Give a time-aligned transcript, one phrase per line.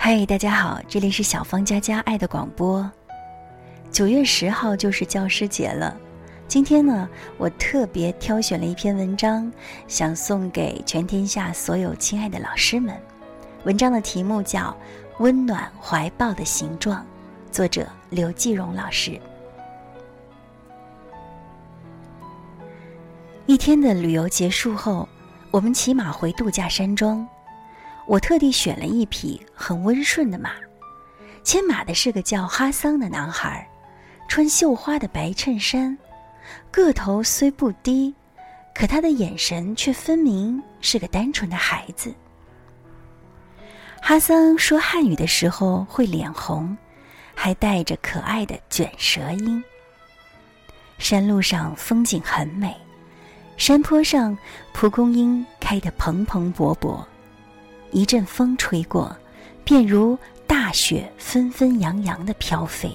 [0.00, 2.88] 嗨，大家好，这里是小芳佳佳爱的广播。
[3.90, 5.94] 九月十号就是教师节了，
[6.46, 7.06] 今天呢，
[7.36, 9.52] 我特别挑选了一篇文章，
[9.88, 12.96] 想送给全天下所有亲爱的老师们。
[13.64, 14.70] 文章的题目叫
[15.18, 17.04] 《温暖怀抱的形状》，
[17.52, 19.20] 作者刘继荣老师。
[23.46, 25.06] 一天的旅游结束后，
[25.50, 27.28] 我们骑马回度假山庄。
[28.08, 30.52] 我特地选了一匹很温顺的马，
[31.44, 33.68] 牵马的是个叫哈桑的男孩，
[34.26, 35.96] 穿绣花的白衬衫，
[36.70, 38.14] 个头虽不低，
[38.74, 42.10] 可他的眼神却分明是个单纯的孩子。
[44.00, 46.74] 哈桑说汉语的时候会脸红，
[47.34, 49.62] 还带着可爱的卷舌音。
[50.96, 52.74] 山路上风景很美，
[53.58, 54.36] 山坡上
[54.72, 57.04] 蒲公英开得蓬蓬勃勃。
[57.90, 59.14] 一阵风吹过，
[59.64, 62.90] 便如大雪纷纷扬扬的飘飞。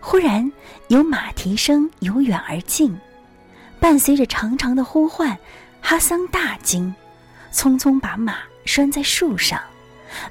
[0.00, 0.50] 忽然
[0.88, 2.98] 有马蹄声由远而近，
[3.78, 5.38] 伴随着长长的呼唤，
[5.80, 6.92] 哈桑大惊，
[7.52, 9.60] 匆匆把马拴在树上，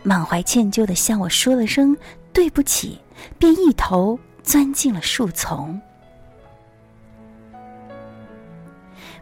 [0.03, 1.95] 满怀歉疚地向我说了声
[2.33, 2.99] 对不起，
[3.39, 5.79] 便一头钻进了树丛。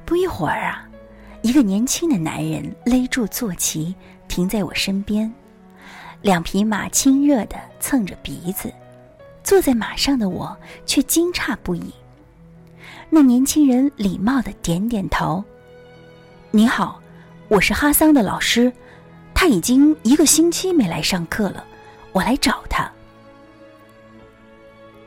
[0.04, 0.89] 不一会儿啊。
[1.42, 3.96] 一个年轻的男人勒住坐骑，
[4.28, 5.34] 停在我身边，
[6.22, 8.72] 两匹马亲热地蹭着鼻子，
[9.42, 11.94] 坐在马上的我却惊诧不已。
[13.10, 15.42] 那年轻人礼貌地点点头
[16.52, 17.02] ：“你好，
[17.48, 18.72] 我是哈桑的老师，
[19.34, 21.66] 他已经一个星期没来上课了，
[22.12, 22.92] 我来找他。”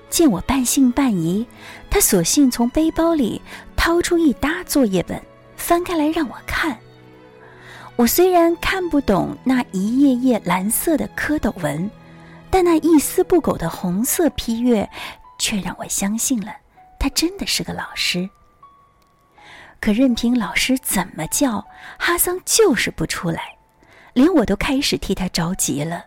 [0.08, 1.46] 见我半信半疑，
[1.90, 3.40] 他索性从背包里
[3.76, 5.20] 掏出一沓作业本。
[5.62, 6.76] 翻开来让我看。
[7.94, 11.88] 我虽然看不懂那一页页蓝色的蝌蚪文，
[12.50, 14.88] 但那一丝不苟的红色批阅，
[15.38, 16.52] 却让我相信了
[16.98, 18.28] 他真的是个老师。
[19.80, 21.64] 可任凭老师怎么叫，
[21.96, 23.56] 哈桑就是不出来，
[24.14, 26.06] 连我都开始替他着急了。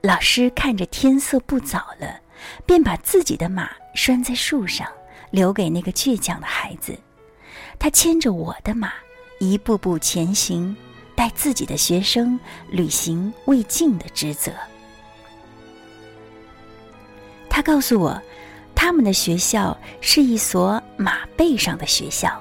[0.00, 2.18] 老师看着天色不早了，
[2.66, 4.88] 便把自己的马拴在树上，
[5.30, 6.98] 留给那个倔强的孩子。
[7.82, 8.92] 他牵着我的马，
[9.40, 10.76] 一步步前行，
[11.16, 12.38] 带自己的学生
[12.70, 14.52] 履行未尽的职责。
[17.50, 18.22] 他告诉我，
[18.72, 22.40] 他们的学校是一所马背上的学校，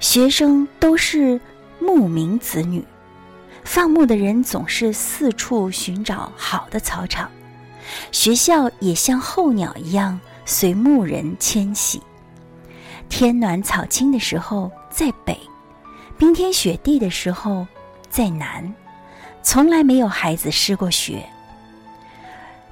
[0.00, 1.38] 学生都是
[1.78, 2.82] 牧民子女，
[3.64, 7.30] 放牧的人总是四处寻找好的草场，
[8.12, 12.00] 学校也像候鸟一样随牧人迁徙。
[13.08, 15.38] 天暖草青的时候在北，
[16.18, 17.66] 冰天雪地的时候
[18.08, 18.74] 在南，
[19.42, 21.24] 从来没有孩子失过学。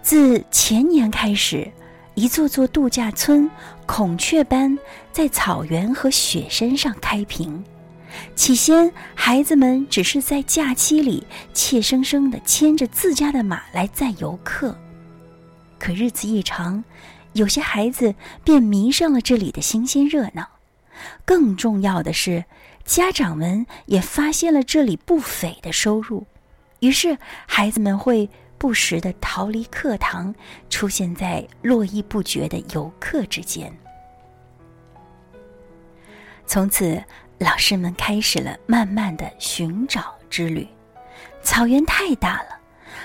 [0.02, 1.70] 自前年开始，
[2.14, 3.48] 一座座度假村
[3.86, 4.76] 孔雀般
[5.12, 7.62] 在草原和雪山上开屏。
[8.34, 14.76] 起先，孩子们只是在假期里怯生生地牵着自家的马来载游客，
[15.78, 16.82] 可日子一长。
[17.34, 20.46] 有些孩子便迷上了这里的新鲜热闹，
[21.24, 22.44] 更重要的是，
[22.84, 26.26] 家长们也发现了这里不菲的收入，
[26.80, 27.16] 于是
[27.46, 28.28] 孩子们会
[28.58, 30.34] 不时的逃离课堂，
[30.68, 33.72] 出现在络绎不绝的游客之间。
[36.46, 37.02] 从此，
[37.38, 40.68] 老师们开始了慢慢的寻找之旅。
[41.42, 42.58] 草原太大了。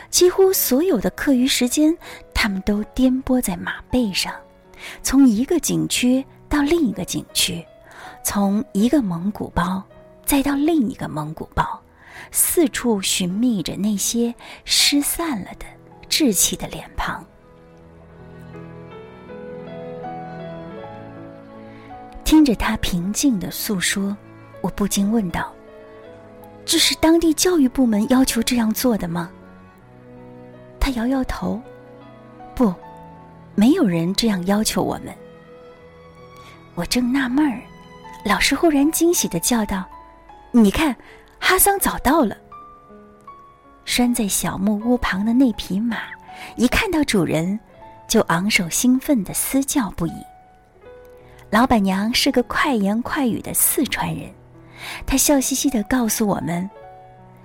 [0.10, 1.98] 几乎所有的课余时间，
[2.40, 4.31] 他们都颠簸在马背上，
[5.02, 7.66] 从一个景区到另一个景区，
[8.24, 9.84] 从一个蒙古包
[10.24, 11.81] 再到另一个蒙古包，
[12.30, 14.34] 四处寻觅着那些
[14.66, 15.66] 失散了的
[16.08, 17.25] 稚气的脸庞。
[22.24, 24.16] 听着他平静的诉说，
[24.62, 25.52] 我不禁问道
[26.64, 29.31] ：“这是当地教育部门要求这样做的吗？”
[30.80, 31.60] 他摇摇头，
[32.57, 32.74] 不，
[33.54, 35.13] 没有人这样要求我们。
[36.74, 37.62] 我正纳闷儿，
[38.25, 39.86] 老师忽然惊喜的叫道
[40.50, 40.95] ：“你看，
[41.39, 42.36] 哈桑早到了。”
[43.86, 45.98] 拴在小木屋旁的那匹马，
[46.56, 47.59] 一看到主人，
[48.07, 50.13] 就昂首兴奋的嘶叫不已。
[51.51, 54.31] 老板娘是个快言快语的四川人，
[55.06, 56.68] 她笑嘻嘻的告诉我们。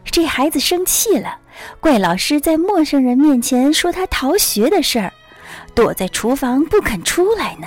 [0.04, 1.38] 这孩子生气了，
[1.80, 5.12] 怪老师在陌生人面前说他逃学的事儿，
[5.74, 7.66] 躲在厨房不肯出来呢。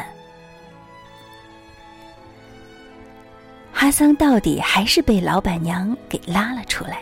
[3.73, 7.01] 哈桑到底还是被老板娘给拉了出来。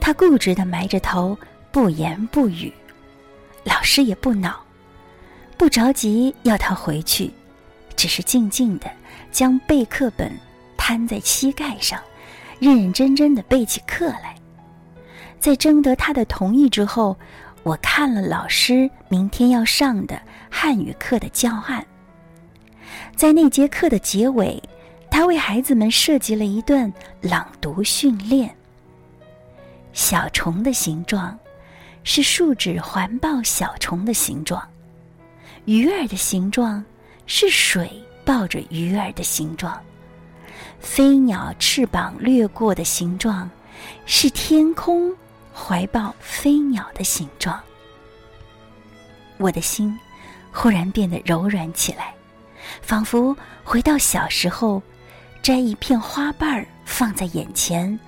[0.00, 1.38] 他固执的埋着头，
[1.70, 2.72] 不言不语。
[3.62, 4.62] 老师也不恼，
[5.56, 7.30] 不着急要他回去，
[7.96, 8.90] 只是静静的
[9.30, 10.30] 将备课本
[10.76, 11.98] 摊在膝盖上，
[12.58, 14.34] 认认真真的背起课来。
[15.38, 17.16] 在征得他的同意之后，
[17.62, 20.20] 我看了老师明天要上的
[20.50, 21.84] 汉语课的教案。
[23.16, 24.62] 在那节课的结尾，
[25.10, 28.54] 他为孩子们设计了一段朗读训练。
[29.92, 31.38] 小虫的形状
[32.02, 34.66] 是树脂环抱小虫的形状，
[35.66, 36.84] 鱼儿的形状
[37.26, 37.90] 是水
[38.24, 39.80] 抱着鱼儿的形状，
[40.84, 43.50] 飞鸟翅膀掠过的形状
[44.04, 45.12] 是天空
[45.52, 47.58] 怀抱飞鸟的形状。
[49.38, 49.98] 我的心
[50.52, 52.14] 忽然变得柔软起来。
[52.80, 54.80] 仿佛回到小时候，
[55.42, 57.98] 摘一片花瓣儿放在眼前，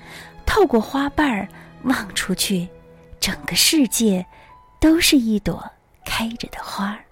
[0.44, 1.48] 透过花瓣儿
[1.82, 2.68] 望出去，
[3.18, 4.24] 整个世界
[4.80, 5.62] 都是一朵
[6.04, 7.04] 开着的花儿。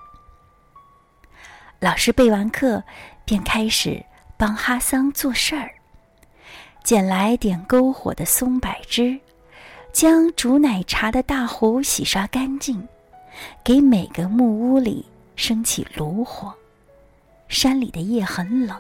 [1.81, 2.83] 老师备完课，
[3.25, 4.03] 便开始
[4.37, 5.71] 帮哈桑做事儿，
[6.83, 9.19] 捡来点篝火的松柏枝，
[9.93, 12.87] 将煮奶茶的大壶洗刷干净，
[13.63, 16.53] 给每个木屋里升起炉火。
[17.49, 18.77] 山里的夜很冷，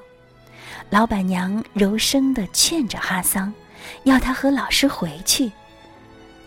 [0.90, 3.52] 老板娘柔声的劝着哈桑，
[4.02, 5.52] 要他和老师回去，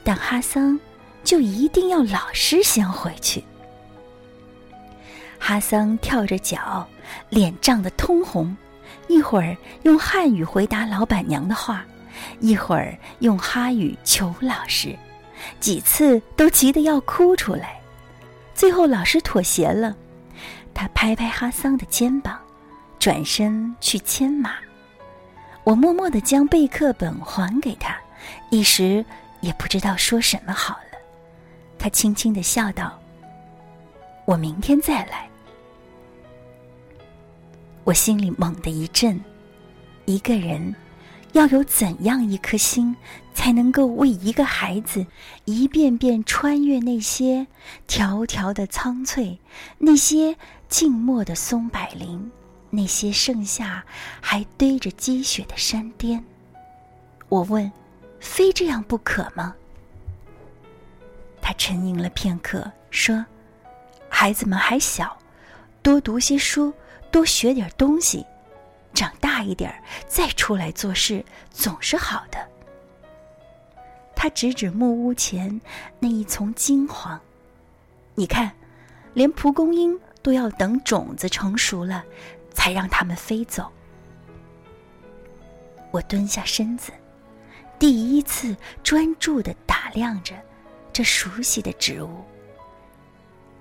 [0.03, 0.77] 但哈桑
[1.23, 3.43] 就一定要老师先回去。
[5.39, 6.85] 哈桑跳着脚，
[7.29, 8.55] 脸涨得通红，
[9.07, 11.85] 一会儿用汉语回答老板娘的话，
[12.39, 14.97] 一会儿用哈语求老师，
[15.59, 17.79] 几次都急得要哭出来。
[18.53, 19.95] 最后老师妥协了。
[20.73, 22.39] 他拍拍哈桑的肩膀，
[22.99, 24.55] 转身去牵马。
[25.63, 27.97] 我默默地将备课本还给他，
[28.51, 29.03] 一时
[29.41, 30.99] 也不知道说什么好了。
[31.79, 32.99] 他轻轻地笑道
[34.25, 35.27] ：“我明天再来。”
[37.87, 39.17] 我心里猛地一震，
[40.03, 40.75] 一个人。
[41.31, 42.93] 要有怎样一颗心，
[43.33, 45.05] 才能够为一个孩子
[45.45, 47.47] 一遍遍穿越那些
[47.85, 49.39] 条条的苍翠，
[49.77, 50.35] 那些
[50.67, 52.29] 静默的松柏林，
[52.69, 53.85] 那些盛夏
[54.19, 56.21] 还堆着积雪的山巅？
[57.29, 57.71] 我问
[58.19, 59.55] ：“非这样不可吗？”
[61.41, 63.25] 他沉吟了片刻，说
[64.09, 65.17] ：“孩子们还小，
[65.81, 66.73] 多读些书，
[67.11, 68.25] 多学点东西。”
[68.93, 69.71] 长大一点
[70.07, 72.49] 再出来做事总是好的。
[74.15, 75.61] 他指指木屋前
[75.99, 77.19] 那一丛金黄，
[78.15, 78.51] 你看，
[79.13, 82.03] 连蒲公英都要等种子成熟了，
[82.55, 83.71] 才让它们飞走。
[85.91, 86.91] 我蹲下身子，
[87.77, 90.33] 第一次专注的打量着
[90.91, 92.23] 这熟悉的植物。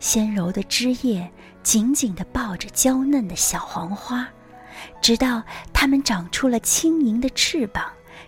[0.01, 1.31] 纤柔的枝叶
[1.67, 4.25] 紧紧的抱着娇嫩的小黄花。
[5.03, 5.43] 直到
[5.73, 7.85] 它们长出了轻盈的翅膀，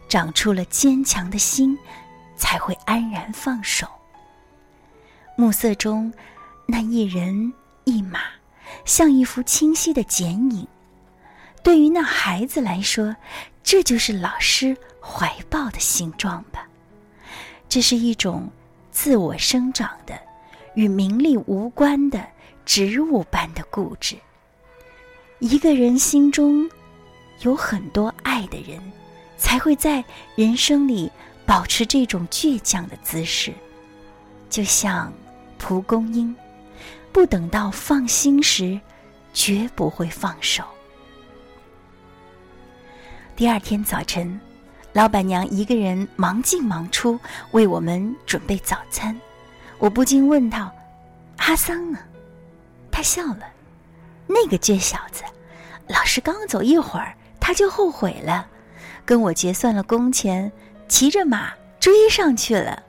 [0.08, 1.78] 长出了坚强的心，
[2.36, 3.86] 才会安然放手。
[5.36, 6.12] 暮色中，
[6.66, 7.52] 那一人
[7.84, 8.18] 一马，
[8.84, 10.66] 像一幅清晰的剪影。
[11.62, 13.14] 对于那孩子来说，
[13.62, 16.66] 这就是老师怀抱的形状吧。
[17.68, 18.50] 这是一种
[18.90, 20.18] 自我生长的、
[20.74, 22.26] 与名利无关的
[22.68, 24.14] 植物般的固执。
[25.38, 26.68] 一个人心中
[27.40, 28.78] 有很多爱的人，
[29.38, 30.04] 才会在
[30.36, 31.10] 人生里
[31.46, 33.54] 保持这种倔强的姿势，
[34.50, 35.10] 就像
[35.56, 36.36] 蒲公英，
[37.10, 38.78] 不等到放心时，
[39.32, 40.62] 绝不会放手。
[43.34, 44.38] 第二天早晨，
[44.92, 47.18] 老板娘一个人忙进忙出
[47.52, 49.18] 为我们准备早餐，
[49.78, 50.70] 我不禁问道
[51.38, 51.98] ：“阿桑呢？”
[52.98, 53.48] 他笑了。
[54.26, 55.22] 那个倔小子，
[55.86, 58.44] 老师刚走一会儿，他就后悔了，
[59.04, 60.50] 跟我结算了工钱，
[60.88, 62.82] 骑着马追上去了。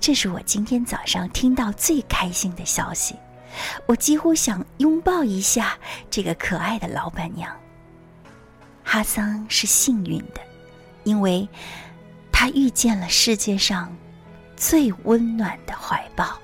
[0.00, 3.14] 这是我今天早上听到最开心的消息，
[3.86, 5.78] 我几乎想拥抱一下
[6.10, 7.56] 这个可爱的老板娘。
[8.82, 10.40] 哈桑是幸运的，
[11.04, 11.48] 因为
[12.32, 13.96] 他遇见了世界上
[14.56, 16.36] 最温暖的怀抱。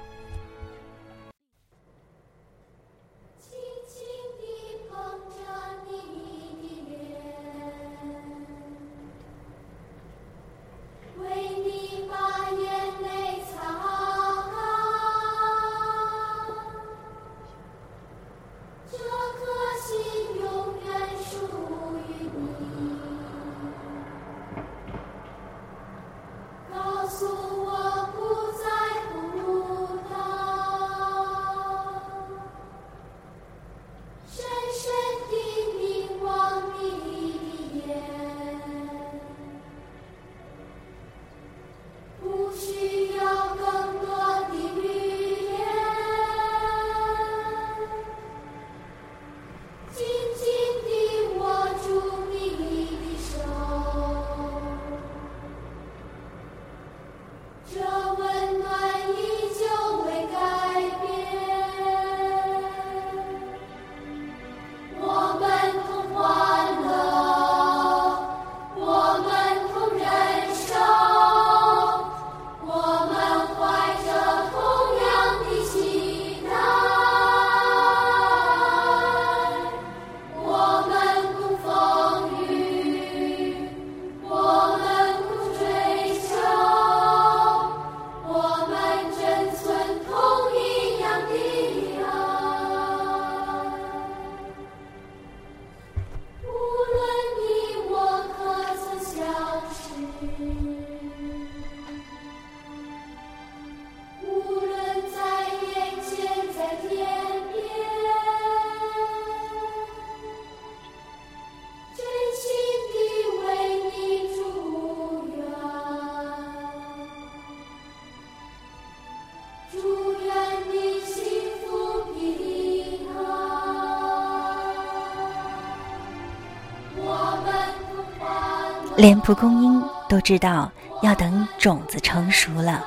[128.97, 130.73] 连蒲公英都知道
[131.03, 132.83] 要等种子成熟了，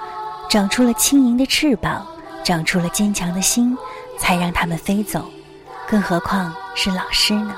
[0.50, 2.06] 长出了轻盈的翅膀，
[2.44, 3.78] 长出了坚强的心，
[4.18, 5.24] 才让它们飞走。
[5.88, 7.56] 更何况是老师呢？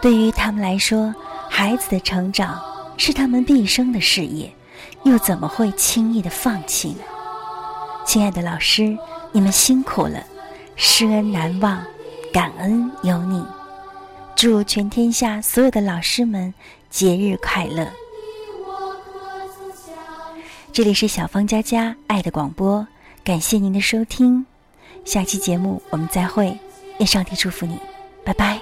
[0.00, 1.14] 对于他们来说，
[1.48, 2.60] 孩子的成长
[2.96, 4.52] 是他们毕生的事业，
[5.04, 7.04] 又怎么会轻易的放弃呢？
[8.04, 8.98] 亲爱的老师，
[9.30, 10.20] 你们辛苦了，
[10.74, 11.80] 师恩难忘，
[12.32, 13.44] 感恩有你。
[14.34, 16.52] 祝全天下所有的老师们
[16.92, 17.90] 节日快乐！
[20.74, 22.86] 这里是小芳佳佳爱的广播，
[23.24, 24.44] 感谢您的收听，
[25.02, 26.54] 下期节目我们再会，
[26.98, 27.78] 愿上帝祝福你，
[28.22, 28.60] 拜拜。